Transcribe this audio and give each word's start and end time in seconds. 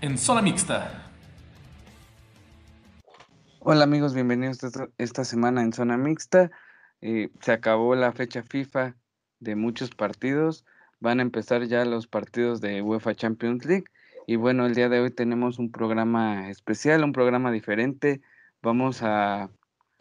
en 0.00 0.16
Zona 0.16 0.42
Mixta. 0.42 1.04
Hola 3.60 3.84
amigos, 3.84 4.14
bienvenidos 4.14 4.60
esta 4.98 5.24
semana 5.24 5.62
en 5.62 5.72
Zona 5.72 5.96
Mixta. 5.96 6.50
Eh, 7.00 7.30
se 7.40 7.52
acabó 7.52 7.94
la 7.94 8.12
fecha 8.12 8.42
FIFA 8.42 8.94
de 9.40 9.56
muchos 9.56 9.90
partidos. 9.90 10.64
Van 11.00 11.18
a 11.18 11.22
empezar 11.22 11.64
ya 11.64 11.84
los 11.84 12.06
partidos 12.06 12.60
de 12.60 12.80
UEFA 12.82 13.14
Champions 13.14 13.64
League. 13.64 13.86
Y 14.26 14.36
bueno, 14.36 14.66
el 14.66 14.74
día 14.74 14.88
de 14.88 15.00
hoy 15.00 15.10
tenemos 15.10 15.58
un 15.58 15.72
programa 15.72 16.48
especial, 16.50 17.02
un 17.02 17.12
programa 17.12 17.50
diferente. 17.50 18.20
Vamos 18.62 19.02
a, 19.02 19.50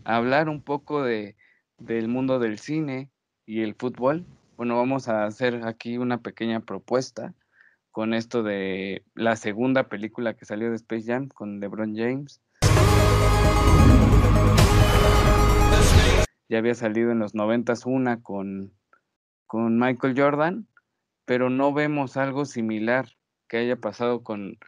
hablar 0.03 0.47
un 0.47 0.61
poco 0.61 1.03
de, 1.03 1.35
del 1.79 2.07
mundo 2.07 2.39
del 2.39 2.59
cine 2.59 3.09
y 3.45 3.61
el 3.61 3.73
fútbol. 3.73 4.25
Bueno, 4.57 4.77
vamos 4.77 5.07
a 5.07 5.25
hacer 5.25 5.65
aquí 5.65 5.97
una 5.97 6.19
pequeña 6.19 6.59
propuesta 6.59 7.33
con 7.97 8.13
esto 8.13 8.43
de 8.43 9.03
la 9.15 9.35
segunda 9.35 9.89
película 9.89 10.35
que 10.35 10.45
salió 10.45 10.69
de 10.69 10.75
Space 10.75 11.07
Jam 11.07 11.29
con 11.29 11.59
LeBron 11.59 11.95
James. 11.95 12.39
Ya 16.47 16.59
había 16.59 16.75
salido 16.75 17.11
en 17.11 17.17
los 17.17 17.33
noventas 17.33 17.87
una 17.87 18.21
con, 18.21 18.71
con 19.47 19.79
Michael 19.79 20.13
Jordan, 20.15 20.67
pero 21.25 21.49
no 21.49 21.73
vemos 21.73 22.17
algo 22.17 22.45
similar 22.45 23.07
que 23.47 23.57
haya 23.57 23.77
pasado 23.77 24.21
con, 24.21 24.59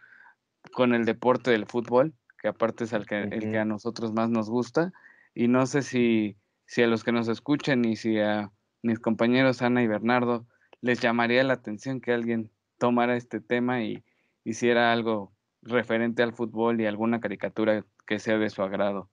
con 0.71 0.95
el 0.95 1.05
deporte 1.05 1.51
del 1.51 1.67
fútbol, 1.67 2.15
que 2.41 2.47
aparte 2.47 2.85
es 2.85 2.93
el 2.93 3.05
que, 3.05 3.21
el 3.21 3.51
que 3.51 3.59
a 3.59 3.63
nosotros 3.63 4.11
más 4.11 4.31
nos 4.31 4.49
gusta. 4.49 4.91
Y 5.35 5.49
no 5.49 5.67
sé 5.67 5.83
si, 5.83 6.35
si 6.65 6.81
a 6.81 6.87
los 6.87 7.03
que 7.03 7.11
nos 7.11 7.27
escuchen 7.27 7.85
y 7.85 7.95
si 7.95 8.19
a 8.19 8.51
mis 8.81 8.97
compañeros 8.97 9.61
Ana 9.61 9.83
y 9.83 9.87
Bernardo 9.87 10.47
les 10.81 10.99
llamaría 10.99 11.43
la 11.43 11.53
atención 11.53 12.01
que 12.01 12.11
alguien 12.11 12.49
tomara 12.79 13.15
este 13.15 13.39
tema 13.39 13.83
y 13.83 14.03
hiciera 14.43 14.91
algo 14.91 15.31
referente 15.61 16.23
al 16.23 16.33
fútbol 16.33 16.81
y 16.81 16.87
alguna 16.87 17.19
caricatura 17.19 17.85
que 18.07 18.17
sea 18.17 18.39
de 18.39 18.49
su 18.49 18.63
agrado. 18.63 19.09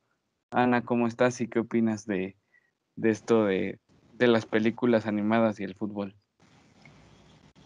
Ana, 0.50 0.82
¿cómo 0.82 1.06
estás 1.06 1.40
y 1.42 1.48
qué 1.48 1.58
opinas 1.58 2.06
de, 2.06 2.36
esto 3.02 3.44
de, 3.44 3.78
de 4.14 4.28
las 4.28 4.46
películas 4.46 5.06
animadas 5.06 5.60
y 5.60 5.64
el 5.64 5.74
fútbol? 5.74 6.14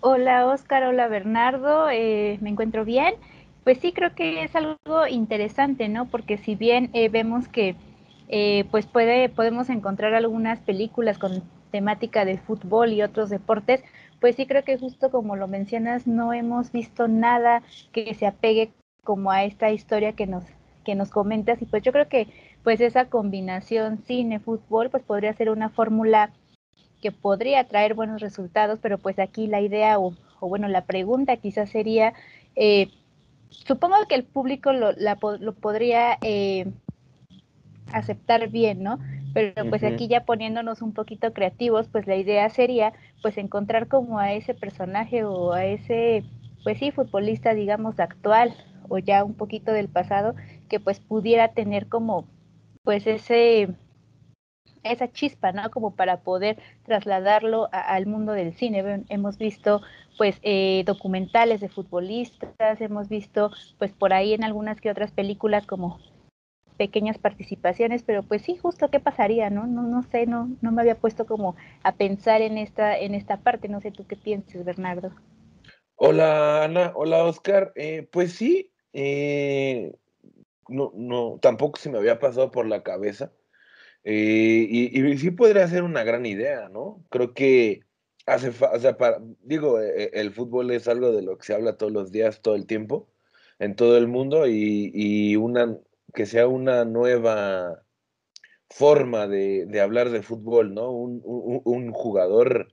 Hola 0.01 0.47
Oscar, 0.47 0.85
hola 0.85 1.09
Bernardo, 1.09 1.91
eh, 1.91 2.39
me 2.41 2.49
encuentro 2.49 2.87
bien. 2.87 3.15
Pues 3.65 3.79
sí, 3.79 3.93
creo 3.93 4.15
que 4.15 4.43
es 4.43 4.57
algo 4.57 5.07
interesante, 5.07 5.91
¿no? 5.91 6.07
Porque 6.07 6.39
si 6.39 6.55
bien 6.55 6.89
eh, 6.95 7.11
vemos 7.11 7.47
que 7.49 7.77
eh, 8.29 8.65
pues 8.71 8.87
puede, 8.87 9.29
podemos 9.29 9.69
encontrar 9.69 10.15
algunas 10.15 10.59
películas 10.61 11.19
con 11.19 11.43
temática 11.71 12.25
de 12.25 12.39
fútbol 12.39 12.93
y 12.93 13.03
otros 13.03 13.29
deportes, 13.29 13.83
pues 14.21 14.37
sí 14.37 14.47
creo 14.47 14.65
que 14.65 14.79
justo 14.79 15.11
como 15.11 15.37
lo 15.37 15.49
mencionas, 15.49 16.07
no 16.07 16.33
hemos 16.33 16.73
visto 16.73 17.09
nada 17.09 17.63
que 17.93 18.15
se 18.15 18.27
apegue 18.27 18.71
como 19.03 19.31
a 19.31 19.45
esta 19.45 19.71
historia 19.71 20.13
que 20.13 20.27
nos, 20.27 20.45
que 20.85 20.95
nos 20.95 21.11
comentas 21.11 21.61
y 21.63 21.67
pues 21.67 21.83
yo 21.83 21.93
creo 21.93 22.09
que 22.09 22.29
pues 22.63 22.81
esa 22.81 23.07
combinación 23.07 23.99
cine-fútbol 24.07 24.91
pues 24.91 25.03
podría 25.03 25.33
ser 25.33 25.51
una 25.51 25.71
fórmula 25.71 26.31
que 27.01 27.13
podría 27.13 27.65
traer 27.65 27.95
buenos 27.95 28.21
resultados, 28.21 28.79
pero 28.83 28.99
pues 28.99 29.19
aquí 29.19 29.47
la 29.47 29.63
idea 29.63 29.99
o, 29.99 30.15
bueno, 30.41 30.69
la 30.69 30.85
pregunta 30.85 31.39
quizás 31.39 31.71
sería, 31.71 32.13
eh, 32.57 32.91
supongo 33.49 33.97
que 34.07 34.15
el 34.15 34.25
público 34.25 34.73
lo, 34.73 34.93
lo 34.93 35.53
podría 35.55 36.19
eh, 36.21 36.67
aceptar 37.93 38.49
bien, 38.49 38.83
¿no? 38.83 38.99
Pero 39.33 39.69
pues 39.69 39.85
aquí 39.85 40.09
ya 40.09 40.25
poniéndonos 40.25 40.83
un 40.83 40.93
poquito 40.93 41.33
creativos, 41.33 41.89
pues 41.89 42.07
la 42.07 42.17
idea 42.17 42.49
sería 42.51 42.93
pues 43.23 43.39
encontrar 43.39 43.87
como 43.87 44.19
a 44.19 44.33
ese 44.33 44.55
personaje 44.55 45.25
o 45.25 45.53
a 45.53 45.65
ese, 45.65 46.25
pues 46.65 46.79
sí, 46.79 46.91
futbolista, 46.91 47.55
digamos, 47.55 48.01
actual 48.01 48.55
o 48.89 48.99
ya 48.99 49.23
un 49.23 49.35
poquito 49.35 49.73
del 49.73 49.89
pasado, 49.89 50.35
que 50.69 50.81
pues 50.81 50.99
pudiera 50.99 51.49
tener 51.49 51.87
como 51.87 52.27
pues 52.83 53.07
ese 53.07 53.69
esa 54.83 55.13
chispa, 55.13 55.53
¿no? 55.53 55.71
Como 55.71 55.95
para 55.95 56.21
poder 56.21 56.59
trasladarlo 56.85 57.69
al 57.73 58.07
mundo 58.07 58.33
del 58.33 58.55
cine. 58.55 59.05
Hemos 59.09 59.39
visto, 59.39 59.83
pues, 60.17 60.39
eh, 60.43 60.85
documentales 60.87 61.61
de 61.61 61.69
futbolistas, 61.69 62.81
hemos 62.81 63.09
visto, 63.09 63.51
pues, 63.79 63.93
por 63.93 64.13
ahí 64.13 64.33
en 64.33 64.45
algunas 64.45 64.81
que 64.81 64.91
otras 64.91 65.13
películas 65.13 65.67
como 65.67 65.99
pequeñas 66.81 67.19
participaciones, 67.19 68.03
pero 68.03 68.23
pues 68.23 68.41
sí, 68.41 68.57
justo 68.57 68.89
qué 68.89 69.01
pasaría, 69.01 69.51
¿no? 69.51 69.67
No, 69.67 69.83
no 69.83 70.03
sé, 70.03 70.25
no, 70.25 70.49
no 70.63 70.73
me 70.73 70.81
había 70.81 70.95
puesto 70.95 71.27
como 71.27 71.55
a 71.83 71.93
pensar 71.93 72.41
en 72.41 72.57
esta, 72.57 72.99
en 72.99 73.15
esta 73.15 73.37
parte, 73.37 73.69
no 73.69 73.83
sé 73.83 73.91
tú 73.91 74.07
qué 74.07 74.17
piensas, 74.17 74.65
Bernardo. 74.65 75.13
Hola 75.97 76.65
Ana, 76.65 76.93
hola 76.95 77.23
Oscar, 77.25 77.75
eh, 77.75 78.09
pues 78.11 78.33
sí, 78.33 78.73
eh, 78.95 79.93
no, 80.69 80.91
no, 80.95 81.39
tampoco 81.43 81.79
se 81.79 81.91
me 81.91 81.99
había 81.99 82.19
pasado 82.19 82.51
por 82.51 82.65
la 82.65 82.83
cabeza, 82.83 83.31
eh, 84.03 84.67
y, 84.71 85.19
sí 85.19 85.33
podría 85.33 85.69
ser 85.69 85.83
una 85.83 86.03
gran 86.03 86.25
idea, 86.25 86.71
¿no? 86.71 87.05
Creo 87.11 87.35
que 87.35 87.81
hace, 88.25 88.49
o 88.49 88.79
sea, 88.79 88.97
para, 88.97 89.19
digo, 89.43 89.79
el 89.81 90.33
fútbol 90.33 90.71
es 90.71 90.89
algo 90.89 91.13
de 91.13 91.21
lo 91.21 91.37
que 91.37 91.45
se 91.45 91.53
habla 91.53 91.77
todos 91.77 91.93
los 91.93 92.11
días, 92.11 92.41
todo 92.41 92.55
el 92.55 92.65
tiempo, 92.65 93.11
en 93.59 93.77
todo 93.77 93.99
el 93.99 94.09
mundo, 94.09 94.47
y, 94.47 94.91
y 94.95 95.37
una, 95.37 95.77
que 96.13 96.27
sea 96.27 96.49
una 96.49 96.85
nueva 96.85 97.85
forma 98.71 99.27
de, 99.27 99.81
hablar 99.81 100.11
de 100.11 100.23
fútbol, 100.23 100.75
¿no? 100.75 100.91
Un, 100.91 101.93
jugador, 101.93 102.73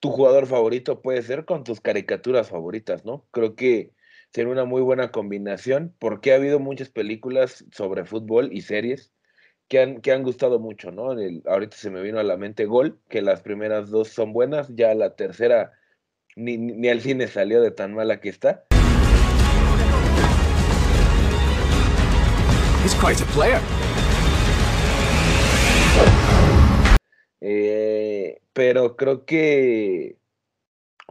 tu 0.00 0.10
jugador 0.10 0.46
favorito 0.46 1.00
puede 1.00 1.22
ser 1.22 1.44
con 1.44 1.64
tus 1.64 1.80
caricaturas 1.80 2.50
favoritas, 2.50 3.04
¿no? 3.04 3.26
Creo 3.30 3.54
que 3.54 3.92
sería 4.32 4.52
una 4.52 4.64
muy 4.64 4.82
buena 4.82 5.10
combinación 5.10 5.94
porque 5.98 6.32
ha 6.32 6.36
habido 6.36 6.58
muchas 6.58 6.90
películas 6.90 7.64
sobre 7.72 8.04
fútbol 8.04 8.52
y 8.52 8.62
series 8.62 9.12
que 9.68 9.80
han, 9.80 10.00
que 10.00 10.12
han 10.12 10.22
gustado 10.22 10.58
mucho, 10.58 10.90
¿no? 10.90 11.10
ahorita 11.46 11.76
se 11.76 11.90
me 11.90 12.02
vino 12.02 12.18
a 12.18 12.24
la 12.24 12.36
mente 12.36 12.64
Gol, 12.64 13.00
que 13.08 13.22
las 13.22 13.42
primeras 13.42 13.90
dos 13.90 14.08
son 14.08 14.32
buenas, 14.32 14.74
ya 14.74 14.94
la 14.94 15.14
tercera 15.14 15.72
ni, 16.36 16.56
ni 16.56 16.88
al 16.88 17.00
cine 17.00 17.26
salió 17.26 17.60
de 17.60 17.70
tan 17.70 17.94
mala 17.94 18.20
que 18.20 18.30
está. 18.30 18.67
Quite 23.00 23.22
a 23.22 23.26
player. 23.34 23.60
Eh, 27.40 28.40
pero 28.52 28.96
creo 28.96 29.24
que, 29.24 30.16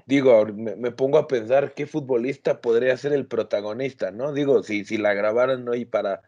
digo, 0.05 0.45
me, 0.45 0.91
pongo 0.91 1.17
a 1.17 1.27
pensar 1.27 1.73
qué 1.73 1.87
futbolista 1.87 2.61
podría 2.61 2.97
ser 2.97 3.13
el 3.13 3.27
protagonista, 3.27 4.11
¿no? 4.11 4.33
Digo, 4.33 4.63
si, 4.63 4.85
si 4.85 4.97
la 4.97 5.13
grabaran 5.13 5.67
hoy 5.67 5.85
para 5.85 6.21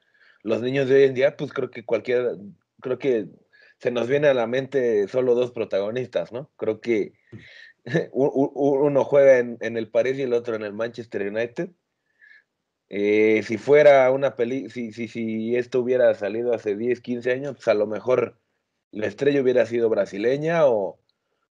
los 0.44 0.62
niños 0.62 0.88
de 0.88 0.96
hoy 0.96 1.04
en 1.04 1.14
día, 1.14 1.36
pues 1.38 1.52
creo 1.54 1.70
que 1.70 1.86
cualquier, 1.86 2.38
creo 2.82 2.98
que 2.98 3.28
se 3.80 3.92
nos 3.92 4.08
viene 4.08 4.28
a 4.28 4.34
la 4.34 4.48
mente 4.48 5.08
solo 5.08 5.36
dos 5.36 5.52
protagonistas, 5.52 6.32
¿no? 6.32 6.50
Creo 6.58 6.82
que 6.82 7.14
uno 8.14 9.04
juega 9.04 9.40
en, 9.40 9.58
en 9.62 9.78
el 9.78 9.90
París 9.90 10.18
y 10.18 10.24
el 10.24 10.34
otro 10.34 10.56
en 10.56 10.64
el 10.64 10.74
Manchester 10.74 11.28
United. 11.28 11.72
Eh, 12.90 13.44
si 13.44 13.58
fuera 13.58 14.12
una 14.12 14.36
peli, 14.36 14.70
si, 14.70 14.92
si, 14.94 15.08
si 15.08 15.56
esto 15.56 15.80
hubiera 15.80 16.14
salido 16.16 16.54
hace 16.54 16.76
10, 16.76 17.02
15 17.02 17.32
años, 17.32 17.56
pues 17.56 17.68
a 17.68 17.76
lo 17.76 17.86
mejor 17.86 18.40
la 18.92 19.08
estrella 19.08 19.42
hubiera 19.42 19.66
sido 19.68 19.90
brasileña 19.90 20.66
o, 20.66 21.00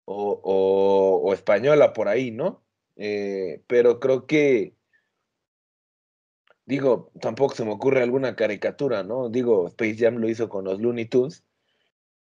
o, 0.05 1.33
española 1.33 1.93
por 1.93 2.09
ahí, 2.09 2.33
¿no? 2.33 2.65
Eh, 2.97 3.63
pero 3.69 4.01
creo 4.01 4.27
que, 4.27 4.75
digo, 6.67 7.13
tampoco 7.21 7.55
se 7.55 7.65
me 7.65 7.73
ocurre 7.73 8.03
alguna 8.03 8.35
caricatura, 8.35 9.05
¿no? 9.05 9.29
Digo, 9.29 9.69
Space 9.69 9.97
Jam 9.97 10.17
lo 10.17 10.29
hizo 10.29 10.49
con 10.49 10.65
los 10.65 10.81
Looney 10.81 11.07
Tunes. 11.07 11.45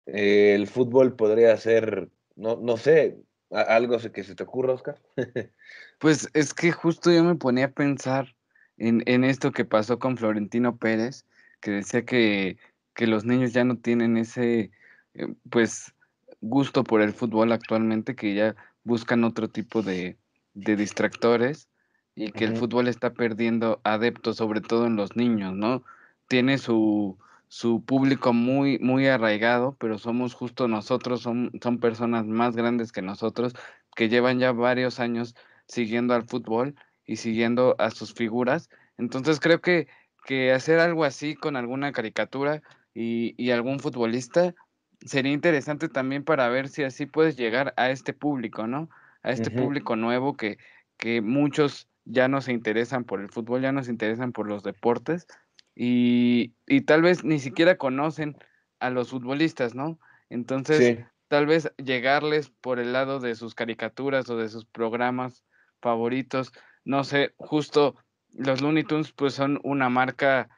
Eh, 0.07 0.55
el 0.55 0.67
fútbol 0.67 1.15
podría 1.17 1.57
ser, 1.57 2.11
no, 2.37 2.57
no 2.57 2.77
sé, 2.77 3.19
algo 3.51 3.99
que 4.13 4.25
se 4.25 4.35
te 4.35 4.43
ocurra, 4.43 4.75
Oscar. 4.75 5.01
pues 6.01 6.29
es 6.35 6.53
que 6.53 6.73
justo 6.73 7.13
yo 7.13 7.23
me 7.23 7.37
ponía 7.37 7.67
a 7.67 7.73
pensar 7.73 8.34
en, 8.77 9.25
esto 9.25 9.53
que 9.53 9.65
pasó 9.65 9.99
con 9.99 10.17
Florentino 10.17 10.77
Pérez, 10.77 11.25
que 11.61 11.71
decía 11.71 12.05
que, 12.05 12.59
los 12.97 13.25
niños 13.25 13.53
ya 13.53 13.65
no 13.65 13.77
tienen 13.77 14.17
ese, 14.17 14.71
eh, 15.15 15.35
pues, 15.51 15.95
gusto 16.41 16.85
por 16.85 17.01
el 17.01 17.13
fútbol 17.13 17.53
actualmente, 17.53 18.15
que 18.15 18.35
ya 18.35 18.55
buscan 18.85 19.25
otro 19.25 19.49
tipo 19.49 19.83
de, 19.83 20.17
distractores 20.55 21.69
y 22.15 22.31
que 22.31 22.45
el 22.45 22.57
fútbol 22.57 22.87
está 22.87 23.13
perdiendo 23.13 23.81
adeptos, 23.83 24.37
sobre 24.37 24.61
todo 24.61 24.87
en 24.87 24.95
los 24.95 25.17
niños, 25.17 25.53
¿no? 25.53 25.83
Tiene 26.29 26.59
su, 26.59 27.19
su 27.49 27.85
público 27.85 28.33
muy, 28.33 28.79
muy 28.79 29.09
arraigado, 29.09 29.77
pero 29.81 29.99
somos 29.99 30.35
justo 30.35 30.69
nosotros, 30.69 31.23
son, 31.23 31.51
son 31.61 31.79
personas 31.81 32.27
más 32.27 32.55
grandes 32.55 32.93
que 32.93 33.03
nosotros, 33.03 33.55
que 33.97 34.09
llevan 34.09 34.39
ya 34.39 34.53
varios 34.53 35.01
años 35.01 35.35
siguiendo 35.67 36.15
al 36.15 36.25
fútbol 36.25 36.77
y 37.07 37.17
siguiendo 37.17 37.77
a 37.79 37.91
sus 37.91 38.15
figuras. 38.15 38.69
Entonces 38.99 39.41
creo 39.41 39.61
que, 39.61 39.89
que 40.25 40.53
hacer 40.53 40.79
algo 40.79 41.05
así 41.05 41.35
con 41.35 41.57
alguna 41.57 41.93
caricatura 41.93 42.63
y, 42.95 43.35
y, 43.37 43.51
algún 43.51 43.81
futbolista 43.81 44.55
sería 45.01 45.33
interesante 45.33 45.89
también 45.89 46.25
para 46.25 46.49
ver 46.49 46.69
si 46.69 46.85
así 46.85 47.07
puedes 47.07 47.37
llegar 47.37 47.75
a 47.77 47.91
este 47.91 48.13
público, 48.13 48.67
¿no? 48.67 48.89
A 49.23 49.31
este 49.33 49.51
público 49.51 49.97
nuevo 49.97 50.37
que, 50.37 50.59
que 50.97 51.21
muchos 51.21 51.89
ya 52.05 52.29
no 52.29 52.41
se 52.41 52.53
interesan 52.53 53.05
por 53.05 53.21
el 53.21 53.31
fútbol, 53.31 53.63
ya 53.63 53.73
no 53.73 53.83
se 53.83 53.91
interesan 53.91 54.33
por 54.33 54.47
los 54.47 54.63
deportes 54.63 55.27
y, 55.75 56.55
y 56.67 56.83
tal 56.83 57.03
vez 57.03 57.25
ni 57.25 57.39
siquiera 57.39 57.77
conocen 57.77 58.37
a 58.81 58.91
los 58.91 59.11
futbolistas, 59.11 59.75
¿no? 59.75 59.99
Entonces, 60.31 60.99
tal 61.29 61.47
vez 61.47 61.73
llegarles 61.79 62.51
por 62.51 62.79
el 62.79 62.93
lado 62.93 63.19
de 63.19 63.35
sus 63.35 63.55
caricaturas 63.55 64.29
o 64.29 64.37
de 64.37 64.49
sus 64.49 64.67
programas 64.67 65.45
favoritos, 65.81 66.53
no 66.85 67.05
sé, 67.05 67.35
justo 67.37 67.97
los 68.33 68.61
Looney 68.61 68.85
Tunes 68.85 69.13
pues 69.13 69.35
son 69.35 69.61
una 69.63 69.89
marca 69.89 70.49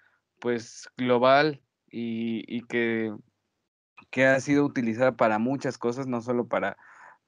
pues 0.41 0.89
global 0.97 1.61
y, 1.91 2.45
y 2.47 2.63
que, 2.63 3.15
que 4.11 4.27
ha 4.27 4.41
sido 4.41 4.65
utilizada 4.65 5.13
para 5.13 5.39
muchas 5.39 5.79
cosas, 5.79 6.07
no 6.07 6.21
solo 6.21 6.47
para, 6.47 6.77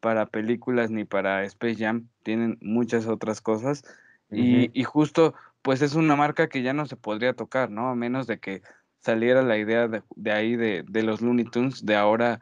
para 0.01 0.27
películas 0.27 0.91
ni 0.91 1.05
para 1.05 1.45
Space 1.45 1.77
Jam, 1.77 2.09
tienen 2.23 2.59
muchas 2.61 3.07
otras 3.07 3.41
cosas 3.41 3.83
y, 4.31 4.71
y, 4.79 4.85
justo 4.85 5.35
pues 5.63 5.81
es 5.81 5.95
una 5.95 6.15
marca 6.15 6.49
que 6.49 6.61
ya 6.61 6.75
no 6.75 6.85
se 6.85 6.97
podría 6.97 7.33
tocar, 7.33 7.71
¿no? 7.71 7.89
A 7.89 7.95
menos 7.95 8.27
de 8.27 8.39
que 8.39 8.63
saliera 9.01 9.43
la 9.43 9.57
idea 9.57 9.89
de, 9.89 10.03
de 10.17 10.33
ahí 10.33 10.55
de, 10.55 10.85
de, 10.87 11.03
los 11.03 11.23
Looney 11.23 11.47
Tunes 11.47 11.87
de 11.87 11.97
ahora 11.97 12.39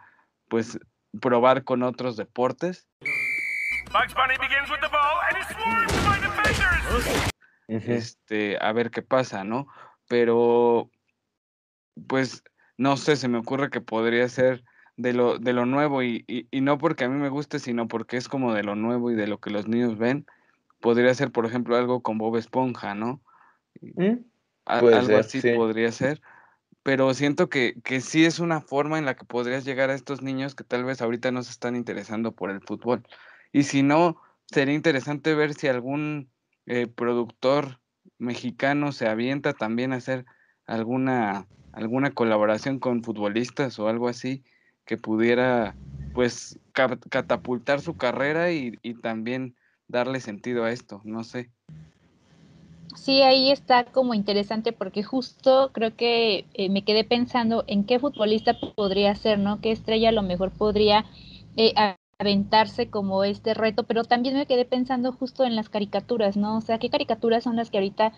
pues 0.49 0.81
probar 1.21 1.63
con 1.63 1.85
otros 1.85 2.17
deportes. 2.17 2.89
Este, 7.69 8.59
a 8.61 8.73
ver 8.73 8.91
qué 8.91 9.03
pasa, 9.03 9.45
¿no? 9.45 9.67
Pero, 10.09 10.91
pues, 12.07 12.45
no 12.77 12.97
sé, 12.97 13.17
se 13.17 13.29
me 13.29 13.39
ocurre 13.39 13.71
que 13.71 13.81
podría 13.81 14.29
ser 14.29 14.65
de 14.97 15.13
lo, 15.13 15.39
de 15.39 15.53
lo 15.53 15.67
nuevo 15.67 16.03
y, 16.03 16.25
y, 16.27 16.47
y, 16.51 16.61
no 16.61 16.79
porque 16.79 17.05
a 17.05 17.09
mí 17.09 17.21
me 17.21 17.29
guste, 17.29 17.59
sino 17.59 17.89
porque 17.89 18.17
es 18.17 18.29
como 18.29 18.55
de 18.55 18.63
lo 18.63 18.77
nuevo 18.77 19.11
y 19.11 19.15
de 19.15 19.27
lo 19.27 19.39
que 19.39 19.51
los 19.51 19.67
niños 19.69 19.99
ven. 19.99 20.27
Podría 20.81 21.13
ser, 21.15 21.33
por 21.33 21.47
ejemplo, 21.47 21.77
algo 21.77 22.03
con 22.03 22.19
Bob 22.19 22.37
Esponja, 22.37 22.95
¿no? 22.95 23.21
¿Mm? 23.81 24.25
algo 24.65 25.07
ser, 25.07 25.21
así 25.21 25.41
sí. 25.41 25.53
podría 25.53 25.93
ser 25.93 26.21
pero 26.87 27.13
siento 27.15 27.49
que, 27.49 27.75
que 27.83 28.01
sí 28.01 28.25
es 28.25 28.39
una 28.39 28.61
forma 28.61 28.97
en 28.97 29.07
la 29.07 29.17
que 29.17 29.25
podrías 29.25 29.65
llegar 29.65 29.91
a 29.91 29.95
estos 29.95 30.23
niños 30.23 30.55
que 30.55 30.63
tal 30.63 30.85
vez 30.85 31.03
ahorita 31.03 31.33
no 31.33 31.43
se 31.43 31.51
están 31.51 31.75
interesando 31.75 32.31
por 32.31 32.49
el 32.49 32.61
fútbol. 32.61 33.03
Y 33.53 33.65
si 33.65 33.83
no, 33.83 34.23
sería 34.45 34.73
interesante 34.73 35.35
ver 35.35 35.55
si 35.55 35.67
algún 35.67 36.31
eh, 36.67 36.87
productor 36.87 37.81
mexicano 38.19 38.93
se 38.93 39.09
avienta 39.09 39.53
también 39.53 39.93
a 39.93 39.97
hacer 39.97 40.25
alguna, 40.67 41.47
alguna 41.73 42.13
colaboración 42.13 42.79
con 42.79 43.03
futbolistas 43.03 43.79
o 43.79 43.89
algo 43.89 44.09
así 44.09 44.45
que 44.85 44.97
pudiera 44.97 45.77
pues 46.13 46.59
catapultar 46.73 47.81
su 47.81 47.97
carrera 47.97 48.51
y, 48.53 48.79
y 48.83 48.95
también 48.95 49.55
darle 49.89 50.21
sentido 50.21 50.65
a 50.65 50.73
esto, 50.73 51.03
no 51.05 51.25
sé. 51.25 51.51
Sí, 52.97 53.21
ahí 53.23 53.53
está 53.53 53.85
como 53.85 54.15
interesante 54.15 54.73
porque 54.73 55.03
justo 55.03 55.71
creo 55.73 55.95
que 55.95 56.47
eh, 56.55 56.71
me 56.71 56.83
quedé 56.83 57.05
pensando 57.05 57.65
en 57.67 57.85
qué 57.85 57.99
futbolista 57.99 58.59
podría 58.59 59.15
ser, 59.15 59.39
¿no? 59.39 59.61
¿Qué 59.61 59.71
estrella 59.71 60.09
a 60.09 60.13
lo 60.13 60.23
mejor 60.23 60.51
podría 60.51 61.05
eh, 61.57 61.75
aventarse 62.19 62.89
como 62.91 63.25
este 63.25 63.55
reto? 63.55 63.85
Pero 63.85 64.05
también 64.05 64.35
me 64.35 64.47
quedé 64.47 64.65
pensando 64.65 65.13
justo 65.13 65.45
en 65.45 65.57
las 65.57 65.69
caricaturas, 65.69 66.37
¿no? 66.37 66.59
O 66.59 66.61
sea, 66.61 66.79
¿qué 66.79 66.91
caricaturas 66.91 67.45
son 67.45 67.57
las 67.57 67.71
que 67.71 67.79
ahorita 67.79 68.13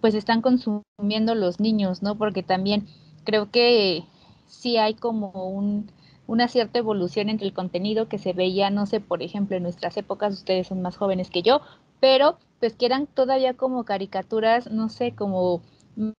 pues 0.00 0.14
están 0.14 0.42
consumiendo 0.42 1.34
los 1.34 1.60
niños, 1.60 2.02
¿no? 2.02 2.16
Porque 2.16 2.42
también 2.42 2.86
creo 3.24 3.50
que 3.50 4.04
sí 4.46 4.76
hay 4.76 4.94
como 4.94 5.30
un, 5.48 5.90
una 6.26 6.48
cierta 6.48 6.78
evolución 6.78 7.28
entre 7.28 7.46
el 7.46 7.54
contenido 7.54 8.08
que 8.08 8.18
se 8.18 8.32
veía, 8.32 8.70
no 8.70 8.86
sé, 8.86 9.00
por 9.00 9.22
ejemplo, 9.22 9.56
en 9.56 9.62
nuestras 9.64 9.96
épocas, 9.96 10.34
ustedes 10.34 10.68
son 10.68 10.82
más 10.82 10.96
jóvenes 10.96 11.30
que 11.30 11.42
yo, 11.42 11.60
pero 12.00 12.38
pues 12.60 12.74
que 12.74 12.86
eran 12.86 13.06
todavía 13.06 13.54
como 13.54 13.84
caricaturas, 13.84 14.70
no 14.70 14.88
sé, 14.88 15.12
como 15.14 15.62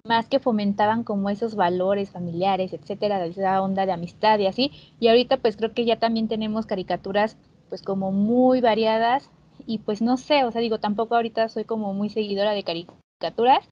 más 0.05 0.29
que 0.29 0.39
fomentaban 0.39 1.05
como 1.05 1.31
esos 1.31 1.55
valores 1.55 2.11
familiares, 2.11 2.73
etcétera, 2.73 3.25
esa 3.25 3.63
onda 3.63 3.87
de 3.87 3.93
amistad 3.93 4.39
y 4.39 4.47
así. 4.47 4.73
Y 5.01 5.09
ahorita 5.09 5.39
pues 5.39 5.57
creo 5.57 5.73
que 5.73 5.85
ya 5.85 5.99
también 5.99 6.29
tenemos 6.29 6.67
caricaturas 6.67 7.37
pues 7.69 7.83
como 7.83 8.13
muy 8.13 8.61
variadas 8.61 9.31
y 9.67 9.79
pues 9.79 10.03
no 10.03 10.17
sé, 10.17 10.45
o 10.45 10.53
sea, 10.53 10.61
digo, 10.61 10.79
tampoco 10.79 11.15
ahorita 11.15 11.49
soy 11.49 11.65
como 11.65 11.95
muy 11.95 12.11
seguidora 12.11 12.53
de 12.53 12.65
caricaturas, 12.65 13.69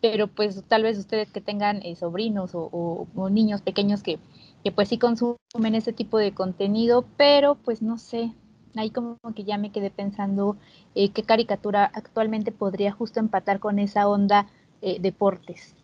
pero 0.00 0.28
pues 0.28 0.62
tal 0.68 0.82
vez 0.82 0.98
ustedes 0.98 1.30
que 1.30 1.40
tengan 1.40 1.82
eh, 1.82 1.96
sobrinos 1.96 2.52
o, 2.54 3.06
niños 3.30 3.62
pequeños 3.62 4.02
que, 4.02 4.18
que 4.62 4.72
pues 4.72 4.88
sí 4.88 4.98
consumen 4.98 5.74
ese 5.74 5.92
tipo 5.92 6.18
de 6.18 6.32
contenido, 6.32 7.04
pero 7.16 7.56
pues 7.56 7.82
no 7.82 7.98
sé, 7.98 8.32
ahí 8.76 8.90
como 8.90 9.16
que 9.34 9.44
ya 9.44 9.58
me 9.58 9.70
quedé 9.70 9.90
pensando 9.90 10.56
eh, 10.94 11.10
qué 11.10 11.22
caricatura 11.22 11.90
actualmente 11.94 12.52
podría 12.52 12.92
justo 12.92 13.20
empatar 13.20 13.60
con 13.60 13.78
esa 13.78 14.08
onda 14.08 14.46
eh, 14.82 14.98
deportes. 15.00 15.74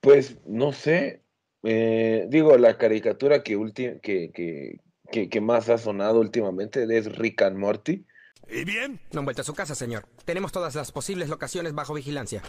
Pues 0.00 0.36
no 0.46 0.72
sé, 0.72 1.22
eh, 1.62 2.26
digo, 2.28 2.56
la 2.58 2.76
caricatura 2.76 3.42
que, 3.42 3.58
que, 4.02 4.30
que, 4.32 4.80
que, 5.10 5.28
que 5.28 5.40
más 5.40 5.68
ha 5.68 5.78
sonado 5.78 6.20
últimamente 6.20 6.84
es 6.96 7.16
Rick 7.16 7.42
and 7.42 7.56
Morty. 7.56 8.04
¿Y 8.50 8.64
bien? 8.64 9.00
No 9.12 9.20
han 9.20 9.24
vuelto 9.24 9.42
a 9.42 9.44
su 9.44 9.54
casa, 9.54 9.74
señor. 9.74 10.04
Tenemos 10.24 10.52
todas 10.52 10.74
las 10.74 10.90
posibles 10.92 11.28
locaciones 11.28 11.74
bajo 11.74 11.94
vigilancia. 11.94 12.42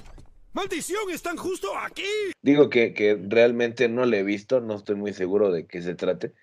¡Maldición! 0.54 1.10
¡Están 1.12 1.38
justo 1.38 1.76
aquí! 1.78 2.04
Digo 2.42 2.70
que, 2.70 2.94
que 2.94 3.20
realmente 3.28 3.90
no 3.90 4.06
le 4.06 4.20
he 4.20 4.24
visto, 4.24 4.62
no 4.62 4.76
estoy 4.76 4.96
muy 4.96 5.14
seguro 5.14 5.52
de 5.52 5.66
qué 5.66 5.82
se 5.82 5.96
trate, 5.96 6.34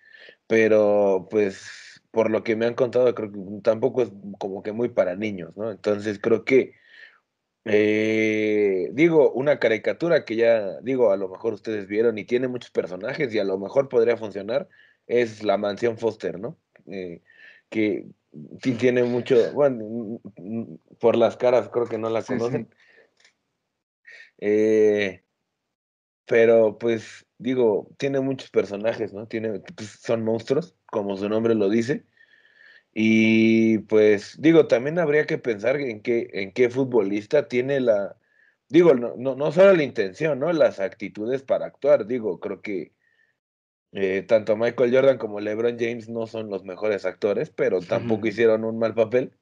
pero 0.47 1.29
pues 1.31 2.01
por 2.11 2.31
lo 2.31 2.43
que 2.43 2.57
me 2.57 2.67
han 2.67 2.75
contado, 2.75 3.15
creo 3.15 3.31
que 3.31 3.39
tampoco 3.63 4.03
es 4.03 4.11
como 4.39 4.63
que 4.63 4.73
muy 4.73 4.89
para 4.89 5.15
niños, 5.15 5.57
¿no? 5.57 5.71
Entonces 5.71 6.19
creo 6.21 6.45
que, 6.45 6.75
eh, 7.73 8.91
digo, 8.93 9.33
una 9.33 9.59
caricatura 9.59 10.25
que 10.25 10.37
ya, 10.37 10.81
digo, 10.81 11.13
a 11.13 11.17
lo 11.17 11.29
mejor 11.29 11.55
ustedes 11.55 11.87
vieron 11.87 12.19
y 12.19 12.25
tiene 12.25 12.49
muchos 12.49 12.71
personajes 12.71 13.35
y 13.35 13.39
a 13.39 13.45
lo 13.45 13.59
mejor 13.59 13.89
podría 13.89 14.17
funcionar, 14.17 14.69
es 15.07 15.43
la 15.43 15.57
mansión 15.57 15.99
Foster, 15.99 16.39
¿no? 16.39 16.59
Eh, 16.87 17.23
que 17.69 18.07
sí 18.63 18.73
tiene 18.73 19.05
mucho, 19.05 19.53
bueno, 19.53 20.21
por 20.99 21.17
las 21.17 21.37
caras 21.37 21.69
creo 21.69 21.87
que 21.87 21.99
no 21.99 22.11
la 22.11 22.23
conocen. 22.23 22.69
Sí, 22.71 22.77
sí. 23.19 23.31
Eh, 24.39 25.23
pero 26.27 26.79
pues 26.79 27.27
digo, 27.39 27.89
tiene 27.99 28.21
muchos 28.21 28.51
personajes, 28.51 29.13
¿no? 29.13 29.27
Tiene, 29.27 29.61
pues, 29.61 29.91
son 30.01 30.25
monstruos, 30.25 30.77
como 30.87 31.17
su 31.17 31.29
nombre 31.29 31.55
lo 31.55 31.69
dice. 31.69 32.05
Y 32.93 33.79
pues 33.81 34.41
digo, 34.41 34.67
también 34.67 34.99
habría 34.99 35.27
que 35.27 35.39
pensar 35.39 35.77
en 35.81 36.03
qué, 36.03 36.29
en 36.33 36.53
qué 36.53 36.71
futbolista 36.71 37.49
tiene 37.49 37.81
la, 37.81 38.17
digo, 38.69 38.95
no, 38.95 39.15
no, 39.17 39.37
no 39.37 39.53
solo 39.53 39.75
la 39.75 39.83
intención, 39.85 40.41
¿no? 40.41 40.53
Las 40.53 40.81
actitudes 40.81 41.43
para 41.43 41.67
actuar. 41.67 42.07
Digo, 42.07 42.41
creo 42.41 42.63
que 42.63 42.93
eh, 43.93 44.23
tanto 44.23 44.57
Michael 44.57 44.95
Jordan 44.95 45.19
como 45.19 45.41
LeBron 45.41 45.79
James 45.79 46.09
no 46.09 46.27
son 46.27 46.49
los 46.51 46.65
mejores 46.65 47.05
actores, 47.05 47.51
pero 47.51 47.81
tampoco 47.81 48.23
uh 48.23 48.25
-huh. 48.27 48.29
hicieron 48.29 48.65
un 48.65 48.79
mal 48.79 48.95
papel. 48.95 49.33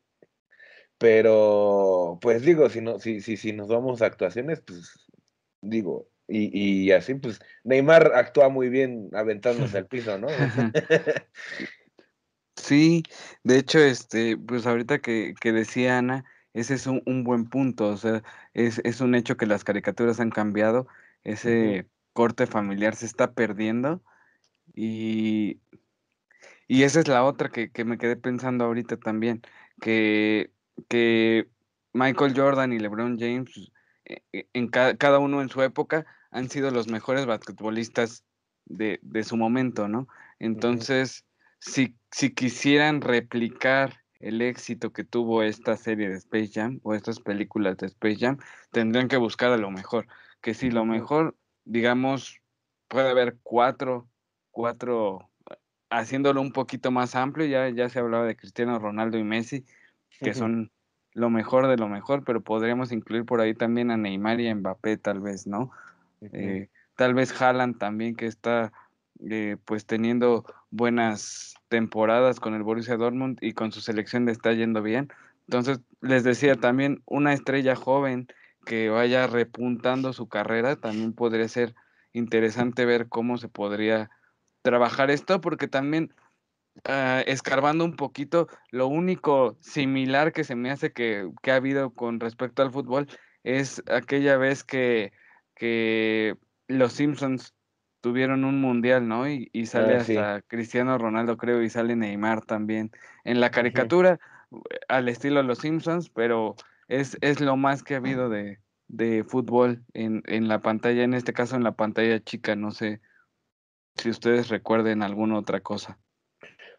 Pero, 0.99 2.19
pues 2.21 2.43
digo, 2.43 2.69
si, 2.71 2.81
no, 2.81 2.99
si, 2.99 3.21
si, 3.21 3.37
si 3.37 3.53
nos 3.53 3.69
vamos 3.69 4.03
a 4.03 4.07
actuaciones, 4.07 4.61
pues 4.63 5.09
digo, 5.61 6.09
y, 6.27 6.87
y, 6.87 6.93
así, 6.93 7.15
pues, 7.15 7.41
Neymar 7.65 8.13
actúa 8.15 8.49
muy 8.49 8.69
bien 8.69 9.09
aventándose 9.13 9.79
al 9.79 9.87
piso, 9.89 10.19
¿no? 10.19 10.29
sí, 12.69 13.03
de 13.45 13.59
hecho, 13.59 13.79
este, 13.79 14.37
pues 14.37 14.67
ahorita 14.67 15.01
que, 15.01 15.35
que 15.41 15.53
decía 15.53 15.99
Ana, 15.99 16.25
ese 16.55 16.75
es 16.75 16.87
un, 16.87 17.03
un, 17.07 17.25
buen 17.25 17.49
punto, 17.49 17.89
o 17.89 17.97
sea, 17.97 18.23
es, 18.55 18.81
es 18.85 19.01
un 19.01 19.15
hecho 19.15 19.37
que 19.37 19.47
las 19.47 19.65
caricaturas 19.65 20.21
han 20.21 20.31
cambiado, 20.31 20.87
ese 21.25 21.49
uh 21.49 21.83
-huh. 21.83 21.89
corte 22.13 22.47
familiar 22.47 22.95
se 22.97 23.07
está 23.07 23.33
perdiendo 23.33 24.03
y, 24.75 25.61
y 26.69 26.83
esa 26.85 27.01
es 27.01 27.09
la 27.09 27.25
otra 27.25 27.51
que, 27.51 27.71
que 27.71 27.85
me 27.85 27.99
quedé 27.99 28.17
pensando 28.17 28.65
ahorita 28.65 28.99
también, 28.99 29.43
que, 29.81 30.53
que 30.89 31.49
Michael 31.93 32.35
Jordan 32.37 32.73
y 32.73 32.79
LeBron 32.79 33.19
James, 33.19 33.71
eh, 34.05 34.23
eh, 34.33 34.49
en 34.53 34.69
ca 34.69 34.97
cada 34.97 35.19
uno 35.21 35.43
en 35.43 35.49
su 35.49 35.63
época, 35.63 36.07
han 36.31 36.51
sido 36.51 36.71
los 36.71 36.89
mejores 36.89 37.27
basquetbolistas 37.27 38.25
de, 38.67 39.01
de 39.03 39.25
su 39.25 39.37
momento, 39.37 39.89
¿no? 39.89 40.09
Entonces. 40.39 41.25
Si, 41.59 41.97
si 42.11 42.35
quisieran 42.35 43.01
replicar 43.01 44.01
el 44.21 44.43
éxito 44.43 44.93
que 44.93 45.05
tuvo 45.05 45.43
esta 45.43 45.77
serie 45.77 46.09
de 46.09 46.17
Space 46.17 46.51
Jam 46.53 46.81
o 46.83 46.95
estas 46.95 47.21
películas 47.21 47.77
de 47.77 47.87
Space 47.87 48.17
Jam, 48.17 48.39
tendrían 48.73 49.09
que 49.09 49.17
buscar 49.17 49.53
a 49.53 49.57
lo 49.57 49.71
mejor. 49.71 50.07
Que 50.41 50.55
si 50.55 50.71
lo 50.71 50.85
mejor, 50.85 51.37
digamos, 51.65 52.41
puede 52.89 53.11
haber 53.11 53.37
cuatro, 53.43 54.09
cuatro, 54.51 55.31
haciéndolo 55.91 56.41
un 56.41 56.53
poquito 56.53 56.91
más 56.91 57.15
amplio, 57.15 57.47
ya, 57.47 57.69
ya 57.69 57.89
se 57.89 57.99
hablaba 57.99 58.25
de 58.25 58.37
Cristiano 58.37 58.79
Ronaldo 58.79 59.19
y 59.19 59.25
Messi, 59.25 59.65
que 60.21 60.31
uh 60.31 60.33
-huh. 60.33 60.37
son 60.37 60.73
lo 61.13 61.31
mejor 61.31 61.67
de 61.69 61.77
lo 61.77 61.89
mejor, 61.89 62.25
pero 62.25 62.41
podríamos 62.41 62.93
incluir 62.93 63.25
por 63.25 63.41
ahí 63.41 63.55
también 63.55 63.91
a 63.91 63.97
Neymar 63.97 64.41
y 64.41 64.49
a 64.49 64.55
Mbappé, 64.55 64.97
tal 64.97 65.21
vez, 65.21 65.47
¿no? 65.47 65.71
Eh, 66.21 66.69
tal 66.97 67.15
vez 67.15 67.41
Haaland 67.41 67.79
también 67.79 68.17
que 68.17 68.27
está 68.27 68.73
eh, 69.29 69.57
pues 69.65 69.87
teniendo 69.87 70.45
buenas 70.71 71.55
temporadas 71.69 72.41
con 72.41 72.55
el 72.55 72.63
Borussia 72.63 72.97
Dortmund 72.97 73.39
y 73.41 73.53
con 73.53 73.73
su 73.73 73.81
selección 73.81 74.27
le 74.27 74.33
está 74.33 74.53
yendo 74.53 74.83
bien, 74.83 75.09
Entonces, 75.47 75.81
les 76.03 76.25
decía 76.25 76.57
también, 76.57 77.03
una 77.07 77.33
estrella 77.33 77.75
joven 77.75 78.29
que 78.67 78.91
vaya 78.91 79.27
repuntando 79.27 80.13
su 80.13 80.29
carrera, 80.29 80.77
también 80.77 81.15
podría 81.15 81.49
ser 81.49 81.75
interesante 82.13 82.85
ver 82.85 83.09
cómo 83.09 83.39
se 83.39 83.49
podría 83.49 84.11
trabajar 84.63 85.11
esto, 85.11 85.41
porque 85.41 85.69
también 85.69 86.15
ah, 86.85 87.23
escarbando 87.27 87.85
un 87.85 87.97
poquito, 87.97 88.49
lo 88.71 88.87
único 88.89 89.57
similar 89.61 90.33
que 90.33 90.45
se 90.45 90.55
me 90.55 90.71
hace 90.71 90.93
que, 90.93 91.31
que, 91.43 91.51
ha 91.53 91.57
habido 91.57 91.91
con 91.95 92.21
respecto 92.21 92.63
al 92.63 92.73
fútbol 92.73 93.09
es 93.43 93.83
aquella 93.91 94.37
vez 94.37 94.65
que, 94.65 95.13
que 95.55 96.37
los 96.69 96.93
Simpsons 96.93 97.55
tuvieron 98.01 98.45
un 98.45 98.61
mundial, 98.61 99.09
¿no? 99.09 99.29
Y, 99.29 99.51
y 99.53 99.67
sale 99.67 99.97
Ah, 99.97 100.05
sí. 100.05 100.17
hasta 100.17 100.43
Cristiano 100.43 100.99
Ronaldo, 100.99 101.37
creo, 101.37 101.63
y 101.63 101.71
sale 101.71 101.97
Neymar 101.97 102.45
también 102.45 102.91
en 103.25 103.41
la 103.41 103.51
caricatura, 103.51 104.21
al 104.89 105.09
estilo 105.09 105.37
de 105.41 105.47
los 105.47 105.59
Simpsons, 105.59 106.11
pero 106.11 106.57
es, 106.89 107.19
es 107.21 107.41
lo 107.41 107.57
más 107.57 107.83
que 107.83 107.95
ha 107.95 107.99
habido 107.99 108.29
de, 108.29 108.59
de 108.89 109.25
fútbol 109.25 109.83
en, 109.95 110.23
en 110.27 110.49
la 110.49 110.61
pantalla, 110.61 111.03
en 111.03 111.15
este 111.15 111.33
caso 111.33 111.57
en 111.57 111.65
la 111.65 111.73
pantalla 111.73 112.23
chica, 112.23 112.57
no 112.57 112.71
sé 112.71 113.01
si 113.97 114.11
ustedes 114.11 114.49
recuerden 114.49 115.03
alguna 115.03 115.39
otra 115.39 115.61
cosa. 115.61 115.99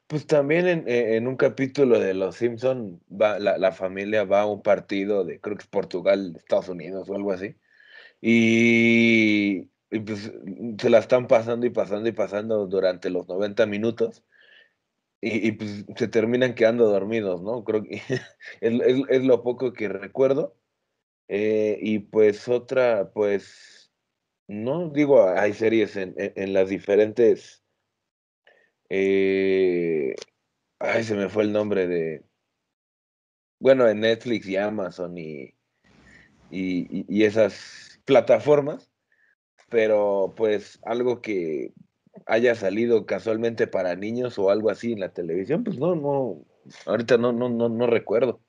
Pues 0.07 0.25
también 0.25 0.67
en, 0.67 0.87
eh, 0.87 1.17
en 1.17 1.27
un 1.27 1.35
capítulo 1.35 1.99
de 1.99 2.15
Los 2.15 2.37
Simpson 2.37 2.99
va, 3.09 3.37
la, 3.37 3.59
la 3.59 3.71
familia 3.71 4.23
va 4.23 4.41
a 4.41 4.45
un 4.47 4.63
partido 4.63 5.23
de, 5.23 5.39
creo 5.39 5.55
que 5.55 5.61
es 5.63 5.67
Portugal, 5.69 6.33
Estados 6.35 6.69
Unidos 6.69 7.07
o 7.09 7.15
algo 7.15 7.31
así. 7.31 7.55
Y, 8.19 9.69
y 9.91 9.99
pues 9.99 10.31
se 10.79 10.89
la 10.89 10.99
están 10.99 11.27
pasando 11.27 11.65
y 11.65 11.69
pasando 11.71 12.09
y 12.09 12.11
pasando 12.11 12.67
durante 12.67 13.09
los 13.09 13.27
90 13.27 13.65
minutos. 13.65 14.23
Y, 15.21 15.51
pues 15.53 15.85
se 15.97 16.07
terminan 16.07 16.55
quedando 16.55 16.89
dormidos, 16.89 17.41
¿no? 17.41 17.65
Creo 17.65 17.83
que 17.83 18.01
es, 18.61 19.03
es, 19.09 19.23
lo 19.23 19.43
poco 19.43 19.73
que 19.73 19.89
recuerdo. 19.89 20.55
Eh, 21.27 21.77
y 21.81 21.99
pues 21.99 22.47
otra, 22.47 23.11
pues, 23.13 23.91
no 24.47 24.89
digo, 24.89 25.27
hay 25.29 25.53
series 25.53 25.95
en, 25.97 26.15
en, 26.17 26.33
en 26.35 26.53
las 26.53 26.69
diferentes 26.69 27.63
eh, 28.89 30.15
ay, 30.79 31.03
se 31.03 31.15
me 31.15 31.29
fue 31.29 31.43
el 31.43 31.53
nombre 31.53 31.87
de. 31.87 32.23
Bueno, 33.59 33.87
en 33.87 33.99
Netflix 34.01 34.47
y 34.47 34.57
Amazon 34.57 35.17
y, 35.17 35.53
y, 36.49 37.05
y, 37.07 37.23
esas 37.23 37.99
plataformas, 38.05 38.88
pero 39.69 40.33
pues 40.35 40.79
algo 40.83 41.21
que 41.21 41.73
haya 42.25 42.55
salido 42.55 43.05
casualmente 43.05 43.67
para 43.67 43.95
niños 43.95 44.37
o 44.39 44.49
algo 44.49 44.69
así 44.69 44.93
en 44.93 44.99
la 44.99 45.09
televisión, 45.09 45.63
pues 45.63 45.77
no, 45.77 45.95
no, 45.95 46.37
ahorita 46.85 47.17
no, 47.17 47.31
no, 47.31 47.49
no, 47.49 47.69
no 47.69 47.87
recuerdo. 47.87 48.39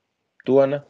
¿Tú, 0.43 0.61
Ana? 0.61 0.85